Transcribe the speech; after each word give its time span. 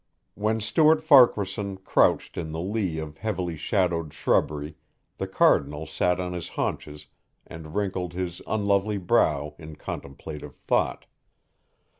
When 0.33 0.59
Stuart 0.59 1.03
Farquaharson 1.03 1.77
crouched 1.77 2.35
in 2.35 2.49
the 2.53 2.59
lee 2.59 2.97
of 2.97 3.17
heavily 3.19 3.55
shadowed 3.55 4.11
shrubbery 4.13 4.75
the 5.19 5.27
Cardinal 5.27 5.85
sat 5.85 6.19
on 6.19 6.33
his 6.33 6.47
haunches 6.57 7.05
and 7.45 7.75
wrinkled 7.75 8.13
his 8.13 8.41
unlovely 8.47 8.97
brow 8.97 9.53
in 9.59 9.75
contemplative 9.75 10.55
thought. 10.55 11.05